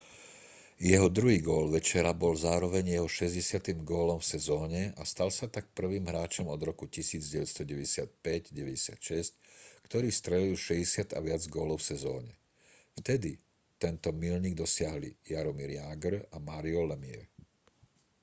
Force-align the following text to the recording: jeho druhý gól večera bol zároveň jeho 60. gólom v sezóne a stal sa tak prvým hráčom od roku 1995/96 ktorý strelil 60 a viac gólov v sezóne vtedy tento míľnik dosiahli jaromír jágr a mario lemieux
jeho 0.89 1.07
druhý 1.17 1.37
gól 1.47 1.65
večera 1.77 2.09
bol 2.23 2.33
zároveň 2.47 2.85
jeho 2.97 3.05
60. 3.05 3.85
gólom 3.91 4.17
v 4.21 4.29
sezóne 4.35 4.81
a 4.99 5.03
stal 5.11 5.29
sa 5.37 5.45
tak 5.55 5.65
prvým 5.79 6.05
hráčom 6.11 6.45
od 6.49 6.57
roku 6.69 6.85
1995/96 6.89 8.49
ktorý 9.87 10.09
strelil 10.19 10.55
60 10.57 11.13
a 11.13 11.19
viac 11.27 11.43
gólov 11.55 11.77
v 11.85 11.85
sezóne 11.93 12.33
vtedy 12.97 13.31
tento 13.83 14.09
míľnik 14.21 14.55
dosiahli 14.63 15.09
jaromír 15.33 15.69
jágr 15.79 16.15
a 16.35 16.41
mario 16.47 16.79
lemieux 16.91 17.29